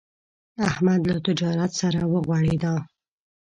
[0.69, 2.75] احمد له تجارت سره وغوړېدا.